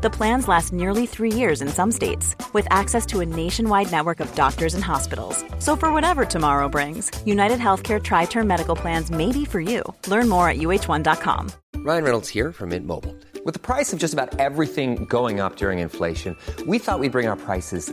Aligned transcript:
The 0.00 0.10
plans 0.10 0.46
last 0.46 0.72
nearly 0.72 1.06
three 1.06 1.32
years 1.32 1.60
in 1.60 1.66
some 1.66 1.90
states, 1.90 2.36
with 2.52 2.68
access 2.70 3.04
to 3.06 3.18
a 3.18 3.26
nationwide 3.26 3.90
network 3.90 4.20
of 4.20 4.32
doctors 4.36 4.74
and 4.74 4.84
hospitals. 4.84 5.44
So, 5.58 5.74
for 5.74 5.92
whatever 5.92 6.24
tomorrow 6.24 6.68
brings, 6.68 7.10
United 7.26 7.58
Healthcare 7.58 8.00
Tri 8.00 8.26
Term 8.26 8.46
Medical 8.46 8.76
Plans 8.76 9.10
may 9.10 9.32
be 9.32 9.44
for 9.44 9.60
you. 9.60 9.82
Learn 10.06 10.28
more 10.28 10.48
at 10.48 10.58
uh1.com. 10.58 11.50
Ryan 11.78 12.04
Reynolds 12.04 12.28
here 12.28 12.52
from 12.52 12.68
Mint 12.68 12.86
Mobile. 12.86 13.12
With 13.44 13.54
the 13.54 13.58
price 13.58 13.92
of 13.92 13.98
just 13.98 14.14
about 14.14 14.38
everything 14.38 15.04
going 15.06 15.40
up 15.40 15.56
during 15.56 15.80
inflation, 15.80 16.36
we 16.64 16.78
thought 16.78 17.00
we'd 17.00 17.12
bring 17.12 17.26
our 17.26 17.36
prices 17.36 17.92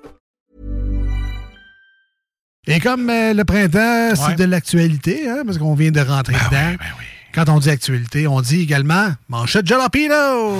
Et 2.67 2.79
comme 2.79 3.09
euh, 3.09 3.33
le 3.33 3.43
printemps, 3.43 4.15
c'est 4.15 4.21
Ouais. 4.29 4.35
de 4.35 4.43
l'actualité, 4.43 5.27
hein, 5.27 5.41
parce 5.45 5.57
qu'on 5.57 5.73
vient 5.73 5.89
de 5.91 5.99
rentrer 5.99 6.33
Ben 6.33 6.39
dedans. 6.49 6.69
oui, 6.71 6.77
ben 6.77 6.85
oui. 6.99 7.05
Quand 7.33 7.49
on 7.49 7.57
dit 7.59 7.69
actualité, 7.71 8.27
on 8.27 8.39
dit 8.41 8.61
également 8.61 9.09
manchette 9.29 9.65
jalapeno. 9.65 10.57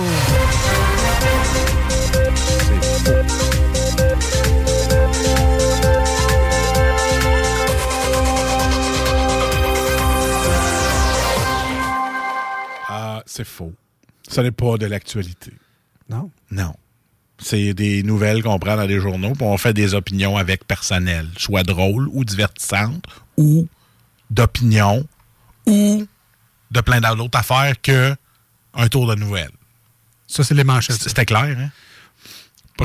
Ah, 12.88 13.22
c'est 13.26 13.44
faux. 13.44 13.72
Ce 14.28 14.40
n'est 14.40 14.50
pas 14.52 14.76
de 14.76 14.86
l'actualité. 14.86 15.52
Non? 16.08 16.30
Non. 16.50 16.74
C'est 17.38 17.74
des 17.74 18.02
nouvelles 18.04 18.42
qu'on 18.42 18.58
prend 18.58 18.76
dans 18.76 18.84
les 18.86 19.00
journaux, 19.00 19.32
puis 19.32 19.42
on 19.44 19.58
fait 19.58 19.72
des 19.74 19.94
opinions 19.94 20.36
avec 20.36 20.64
personnel, 20.66 21.28
soit 21.36 21.64
drôles 21.64 22.08
ou 22.12 22.24
divertissantes, 22.24 23.04
ou 23.36 23.66
d'opinion, 24.30 25.04
ou 25.66 26.06
de 26.70 26.80
plein 26.80 27.00
d'autres 27.00 27.38
affaires 27.38 27.74
que 27.82 28.14
un 28.74 28.88
tour 28.88 29.06
de 29.08 29.14
nouvelles. 29.16 29.50
Ça, 30.28 30.44
c'est 30.44 30.54
les 30.54 30.64
manchettes. 30.64 31.02
C'était 31.02 31.26
clair, 31.26 31.56
hein? 31.58 31.70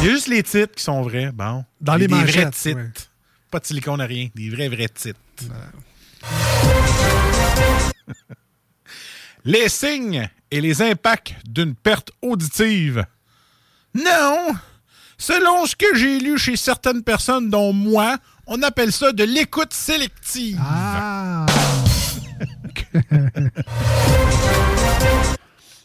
Il 0.00 0.04
y 0.04 0.08
a 0.08 0.12
juste 0.12 0.28
les 0.28 0.42
titres 0.42 0.74
qui 0.74 0.82
sont 0.84 1.02
vrais. 1.02 1.32
Bon. 1.32 1.64
Dans 1.80 1.94
Des- 1.94 2.00
les 2.00 2.06
des 2.08 2.14
vrais 2.14 2.22
manchettes, 2.24 2.54
titres. 2.54 2.76
ouais. 2.76 2.90
Pas 3.50 3.58
de 3.60 3.66
silicone 3.66 4.00
à 4.00 4.04
rien. 4.06 4.28
Des 4.34 4.50
vrais, 4.50 4.68
vrais 4.68 4.88
titres. 4.88 5.18
Les 9.46 9.68
signes 9.68 10.28
et 10.50 10.60
les 10.60 10.82
impacts 10.82 11.34
d'une 11.48 11.74
perte 11.74 12.10
auditive. 12.20 13.06
Non! 13.94 14.54
Selon 15.16 15.64
ce 15.64 15.74
que 15.74 15.94
j'ai 15.94 16.18
lu 16.18 16.36
chez 16.36 16.56
certaines 16.56 17.02
personnes, 17.02 17.48
dont 17.48 17.72
moi, 17.72 18.18
on 18.46 18.62
appelle 18.62 18.92
ça 18.92 19.12
de 19.12 19.24
l'écoute 19.24 19.72
sélective. 19.72 20.60
Ah! 20.60 21.46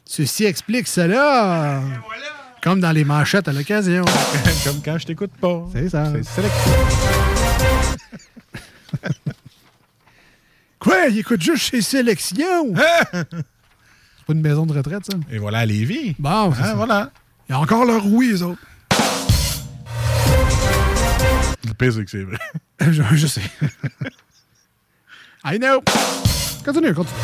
Ceci 0.05 0.43
explique 0.43 0.87
cela. 0.87 1.81
Comme 2.61 2.81
dans 2.81 2.91
les 2.91 3.05
manchettes 3.05 3.47
à 3.47 3.53
l'occasion. 3.53 4.03
Comme 4.65 4.81
quand 4.83 4.97
je 4.97 5.05
t'écoute 5.05 5.31
pas. 5.39 5.65
C'est 5.71 5.89
ça. 5.89 6.11
C'est 6.11 6.23
sélectif. 6.23 6.73
Quoi? 10.81 11.07
Il 11.09 11.19
écoute 11.19 11.41
juste 11.41 11.69
chez 11.71 11.81
Sélection? 11.81 12.73
Hein? 12.75 13.23
C'est 13.23 14.25
pas 14.25 14.33
une 14.33 14.41
maison 14.41 14.65
de 14.65 14.73
retraite, 14.73 15.05
ça? 15.05 15.17
Et 15.31 15.37
voilà, 15.37 15.65
Lévis. 15.65 16.15
Bon, 16.19 16.51
c'est 16.53 16.61
Hein, 16.61 16.65
ça. 16.65 16.73
voilà. 16.75 17.11
Il 17.47 17.51
y 17.51 17.55
a 17.55 17.59
encore 17.59 17.85
leur 17.85 18.05
oui, 18.05 18.29
les 18.31 18.41
autres. 18.41 18.59
Le 21.67 21.73
pire, 21.73 21.93
c'est 21.93 22.03
que 22.05 22.09
c'est 22.11 22.23
vrai. 22.23 22.37
je, 22.91 23.03
je 23.13 23.27
sais. 23.27 23.41
I 25.45 25.57
know. 25.59 25.81
Continue, 26.65 26.93
continue. 26.93 27.15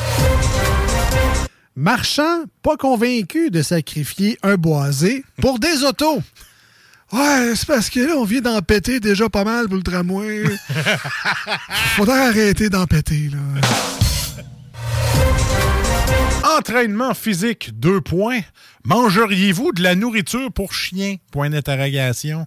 Marchand 1.75 2.43
pas 2.63 2.75
convaincu 2.77 3.51
de 3.51 3.61
sacrifier 3.61 4.37
un 4.43 4.55
boisé 4.55 5.23
pour 5.41 5.59
des 5.59 5.83
autos. 5.83 6.21
Ouais, 7.13 7.53
c'est 7.55 7.67
parce 7.67 7.89
que 7.89 8.01
là, 8.01 8.15
on 8.17 8.25
vient 8.25 8.41
d'en 8.41 8.61
péter 8.61 8.99
déjà 8.99 9.29
pas 9.29 9.45
mal 9.45 9.67
pour 9.67 9.77
le 9.77 9.83
tramway. 9.83 10.43
Faudrait 11.95 12.27
arrêter 12.27 12.69
d'en 12.69 12.85
péter, 12.85 13.29
là. 13.31 13.37
Entraînement 16.57 17.13
physique, 17.13 17.79
deux 17.79 18.01
points. 18.01 18.39
Mangeriez-vous 18.83 19.71
de 19.73 19.83
la 19.83 19.95
nourriture 19.95 20.51
pour 20.51 20.73
chien? 20.73 21.15
Point 21.31 21.51
d'interrogation. 21.51 22.45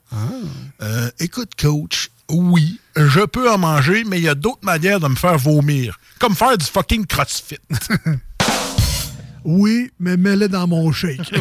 Euh, 0.82 1.10
écoute, 1.20 1.52
coach, 1.58 2.10
oui, 2.28 2.80
je 2.96 3.20
peux 3.20 3.50
en 3.50 3.58
manger, 3.58 4.04
mais 4.06 4.18
il 4.18 4.24
y 4.24 4.28
a 4.28 4.34
d'autres 4.34 4.64
manières 4.64 5.00
de 5.00 5.08
me 5.08 5.14
faire 5.16 5.38
vomir. 5.38 5.98
Comme 6.18 6.34
faire 6.34 6.58
du 6.58 6.66
fucking 6.66 7.06
crossfit. 7.06 7.58
Oui, 9.42 9.90
mais 9.98 10.18
mets-le 10.18 10.48
dans 10.48 10.66
mon 10.66 10.92
shake. 10.92 11.32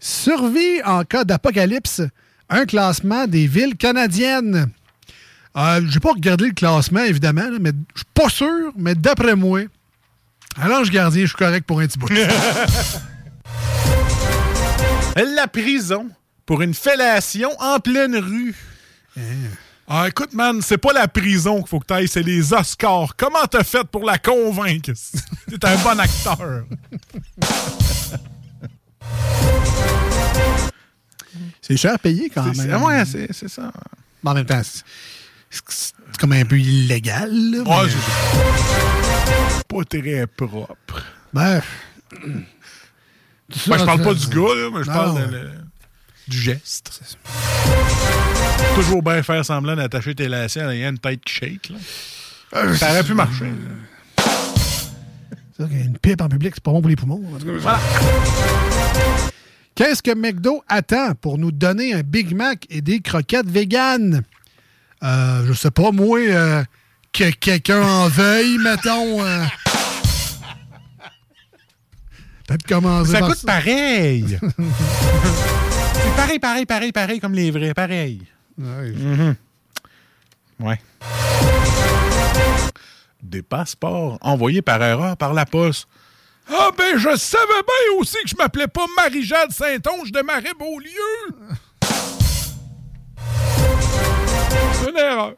Survie 0.00 0.82
en 0.84 1.04
cas 1.04 1.24
d'apocalypse, 1.24 2.02
un 2.48 2.66
classement 2.66 3.26
des 3.26 3.46
villes 3.46 3.76
canadiennes. 3.76 4.70
Euh, 5.56 5.80
J'ai 5.88 6.00
pas 6.00 6.12
regardé 6.12 6.46
le 6.46 6.52
classement, 6.52 7.02
évidemment, 7.02 7.48
là, 7.50 7.58
mais 7.60 7.72
je 7.94 8.00
suis 8.00 8.06
pas 8.12 8.28
sûr, 8.28 8.72
mais 8.76 8.94
d'après 8.94 9.34
moi, 9.34 9.62
à 10.60 10.68
l'ange 10.68 10.90
gardien, 10.90 11.22
je 11.22 11.28
suis 11.28 11.36
correct 11.36 11.66
pour 11.66 11.80
un 11.80 11.86
petit 11.86 11.98
bout. 11.98 12.08
la 15.16 15.48
prison 15.48 16.08
pour 16.44 16.62
une 16.62 16.74
fellation 16.74 17.50
en 17.58 17.78
pleine 17.80 18.16
rue. 18.16 18.54
Ah, 19.88 20.06
écoute, 20.08 20.32
man, 20.32 20.60
c'est 20.62 20.78
pas 20.78 20.92
la 20.92 21.06
prison 21.08 21.58
qu'il 21.58 21.68
faut 21.68 21.78
que 21.80 21.86
t'ailles, 21.86 22.08
c'est 22.08 22.22
les 22.22 22.52
Oscars. 22.52 23.14
Comment 23.16 23.46
t'as 23.48 23.62
fait 23.62 23.84
pour 23.84 24.04
la 24.04 24.18
convaincre? 24.18 24.90
T'es 25.48 25.64
un 25.64 25.76
bon 25.76 25.98
acteur. 26.00 26.64
C'est 31.60 31.76
cher 31.76 31.94
à 31.94 31.98
payer 31.98 32.30
quand 32.30 32.44
même. 32.54 32.82
ouais, 32.82 33.04
c'est 33.04 33.48
ça. 33.48 33.72
En 34.24 34.34
même 34.34 34.46
temps, 34.46 34.62
c'est- 34.62 34.84
comme 36.18 36.32
un 36.32 36.44
peu 36.44 36.58
illégal. 36.58 37.30
là, 37.30 37.58
Ouais, 37.62 37.86
mais- 37.86 37.92
c'est 39.50 39.68
pas 39.68 39.84
très 39.84 40.26
propre. 40.26 41.02
Ben, 41.32 41.60
Ben, 43.66 43.78
je 43.78 43.84
parle 43.84 44.02
pas 44.02 44.14
du 44.14 44.26
gars, 44.28 44.54
là, 44.54 44.70
mais 44.74 44.82
je 44.82 44.88
Non, 44.88 44.94
parle 44.94 45.14
de 45.20 45.24
ouais. 45.36 45.42
le- 45.42 45.50
du 46.28 46.40
geste. 46.40 47.00
Toujours 48.74 49.02
bien 49.02 49.22
faire 49.22 49.44
semblant 49.44 49.76
d'attacher 49.76 50.14
tes 50.14 50.28
lacets 50.28 50.60
ayant 50.60 50.90
une 50.90 50.98
tête 50.98 51.20
qui 51.24 51.34
shake. 51.34 51.68
Là. 51.70 51.76
Euh, 52.56 52.74
Ça 52.76 52.90
aurait 52.90 53.04
pu 53.04 53.14
marcher. 53.14 53.52
Qu'une 55.56 55.98
pipe 55.98 56.20
en 56.20 56.28
public, 56.28 56.52
c'est 56.54 56.62
pas 56.62 56.70
bon 56.72 56.80
pour 56.80 56.88
les 56.90 56.96
poumons. 56.96 57.22
Voilà. 57.60 57.80
Qu'est-ce 59.74 60.02
que 60.02 60.14
McDo 60.14 60.62
attend 60.68 61.14
pour 61.14 61.36
nous 61.38 61.52
donner 61.52 61.92
un 61.94 62.00
Big 62.02 62.34
Mac 62.34 62.66
et 62.70 62.80
des 62.80 63.00
croquettes 63.00 63.48
véganes? 63.48 64.22
Euh, 65.02 65.44
je 65.46 65.52
sais 65.52 65.70
pas, 65.70 65.90
moi, 65.92 66.18
euh, 66.20 66.64
que 67.12 67.30
quelqu'un 67.30 67.82
en 67.82 68.08
veuille, 68.08 68.58
mettons. 68.64 69.22
euh. 69.24 69.44
Peut-être 72.46 72.66
commencer 72.66 73.10
Ça 73.12 73.20
coûte 73.22 73.44
pareil. 73.44 74.38
pareil, 76.16 76.38
pareil, 76.38 76.64
pareil, 76.66 76.92
pareil 76.92 77.20
comme 77.20 77.34
les 77.34 77.50
vrais. 77.50 77.74
Pareil. 77.74 78.22
Ouais. 78.58 78.92
Mhm. 78.92 79.34
Ouais 80.60 80.80
des 83.28 83.42
passeports 83.42 84.18
envoyés 84.20 84.62
par 84.62 84.82
erreur 84.82 85.16
par 85.16 85.34
la 85.34 85.46
poste. 85.46 85.88
Ah 86.48 86.70
ben, 86.76 86.96
je 86.96 87.16
savais 87.16 87.44
bien 87.46 87.98
aussi 87.98 88.16
que 88.22 88.30
je 88.30 88.36
m'appelais 88.36 88.68
pas 88.68 88.86
Marie-Jade 88.96 89.50
Saint-Onge 89.50 90.12
de 90.12 90.22
Marais-Beaulieu! 90.22 90.90
C'est 94.72 94.90
une 94.90 94.96
erreur. 94.96 95.34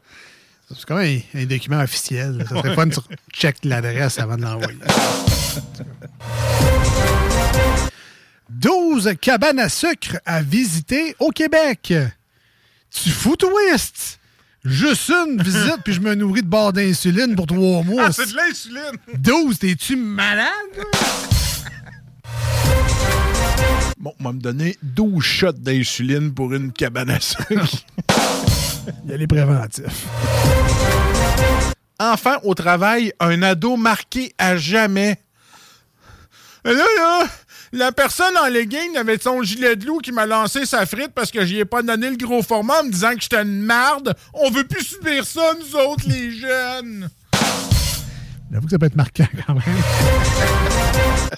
C'est 0.69 0.85
comme 0.85 0.99
un, 0.99 1.19
un, 1.33 1.45
document 1.45 1.81
officiel. 1.81 2.45
Ça 2.47 2.55
serait 2.55 2.69
ouais. 2.69 2.75
fun 2.75 2.89
tu 2.89 2.99
check 3.33 3.57
l'adresse 3.63 4.19
avant 4.19 4.37
de 4.37 4.43
l'envoyer. 4.43 4.77
12 8.49 9.15
cabanes 9.21 9.59
à 9.59 9.69
sucre 9.69 10.17
à 10.25 10.41
visiter 10.41 11.15
au 11.19 11.29
Québec. 11.29 11.93
Tu 12.91 13.09
fous, 13.09 13.35
toi, 13.35 13.51
Juste 14.65 15.09
une 15.09 15.41
visite, 15.41 15.77
puis 15.85 15.93
je 15.93 16.01
me 16.01 16.13
nourris 16.15 16.41
de 16.41 16.47
barres 16.47 16.73
d'insuline 16.73 17.35
pour 17.35 17.47
trois 17.47 17.81
mois. 17.83 18.05
Ah, 18.07 18.11
c'est 18.11 18.29
de 18.29 18.35
l'insuline! 18.35 18.97
12, 19.17 19.57
t'es-tu 19.59 19.95
malade? 19.95 20.49
Bon, 23.97 24.13
on 24.19 24.23
va 24.23 24.31
me 24.33 24.39
donner 24.39 24.77
12 24.83 25.23
shots 25.23 25.51
d'insuline 25.53 26.33
pour 26.33 26.53
une 26.53 26.71
cabane 26.71 27.09
à 27.09 27.19
sucre. 27.19 27.67
Il 29.05 29.09
y 29.11 29.13
a 29.13 29.17
les 29.17 29.27
préventifs. 29.27 30.05
Enfin, 31.99 32.37
au 32.43 32.53
travail, 32.53 33.13
un 33.19 33.41
ado 33.41 33.75
marqué 33.77 34.33
à 34.37 34.57
jamais. 34.57 35.19
Là, 36.65 36.73
là, 36.73 37.27
la 37.71 37.91
personne 37.91 38.35
en 38.37 38.47
legging 38.47 38.97
avait 38.97 39.19
son 39.19 39.43
gilet 39.43 39.75
de 39.75 39.85
loup 39.85 39.99
qui 39.99 40.11
m'a 40.11 40.25
lancé 40.25 40.65
sa 40.65 40.85
frite 40.85 41.11
parce 41.13 41.31
que 41.31 41.45
j'y 41.45 41.59
ai 41.59 41.65
pas 41.65 41.81
donné 41.81 42.09
le 42.09 42.17
gros 42.17 42.41
format 42.41 42.81
en 42.81 42.85
me 42.85 42.91
disant 42.91 43.13
que 43.13 43.21
j'étais 43.21 43.41
une 43.41 43.61
marde. 43.61 44.15
On 44.33 44.49
veut 44.49 44.63
plus 44.63 44.83
subir 44.83 45.25
ça, 45.25 45.53
nous 45.59 45.79
autres, 45.79 46.05
les 46.07 46.31
jeunes. 46.31 47.09
J'avoue 48.51 48.65
que 48.65 48.71
ça 48.71 48.79
peut 48.79 48.87
être 48.87 48.95
marquant 48.95 49.27
quand 49.45 49.53
même. 49.53 49.63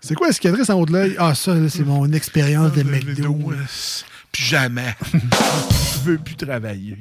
c'est 0.00 0.14
quoi 0.14 0.28
escadrisse 0.28 0.70
en 0.70 0.80
haut 0.80 0.86
de 0.86 0.92
l'œil? 0.92 1.16
Ah, 1.18 1.34
ça, 1.34 1.54
c'est 1.68 1.84
mon 1.84 2.10
expérience 2.12 2.72
de 2.72 2.82
McDo. 2.82 3.52
Plus 4.32 4.44
jamais. 4.44 4.96
Je 5.12 6.10
veux 6.10 6.18
plus 6.18 6.36
travailler. 6.36 6.96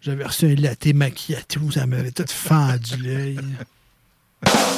J'avais 0.00 0.24
reçu 0.24 0.46
un 0.46 0.54
latte 0.56 0.92
macchiato, 0.92 1.70
ça 1.70 1.86
m'avait 1.86 2.10
tout 2.10 2.24
fendu 2.28 2.96
l'œil. 2.96 3.38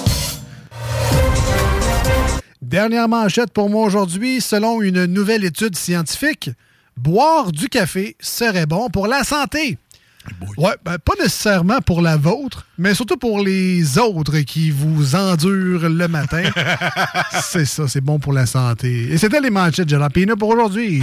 Dernière 2.68 3.08
manchette 3.08 3.50
pour 3.50 3.70
moi 3.70 3.86
aujourd'hui. 3.86 4.42
Selon 4.42 4.82
une 4.82 5.06
nouvelle 5.06 5.42
étude 5.42 5.74
scientifique, 5.74 6.50
boire 6.98 7.50
du 7.50 7.70
café 7.70 8.14
serait 8.20 8.66
bon 8.66 8.90
pour 8.90 9.06
la 9.06 9.24
santé. 9.24 9.78
Ouais, 10.58 10.74
ben, 10.84 10.98
pas 10.98 11.14
nécessairement 11.18 11.80
pour 11.80 12.02
la 12.02 12.18
vôtre, 12.18 12.66
mais 12.76 12.92
surtout 12.92 13.16
pour 13.16 13.40
les 13.40 13.96
autres 13.96 14.40
qui 14.40 14.70
vous 14.70 15.14
endurent 15.14 15.88
le 15.88 16.08
matin. 16.08 16.42
c'est 17.42 17.64
ça, 17.64 17.88
c'est 17.88 18.02
bon 18.02 18.18
pour 18.18 18.34
la 18.34 18.44
santé. 18.44 19.12
Et 19.12 19.16
c'était 19.16 19.40
les 19.40 19.48
manchettes 19.48 19.86
de 19.86 19.90
Jalapino 19.92 20.36
pour 20.36 20.50
aujourd'hui. 20.50 21.02